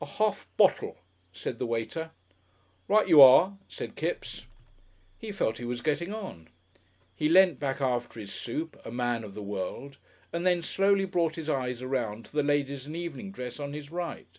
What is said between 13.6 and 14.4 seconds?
on his right....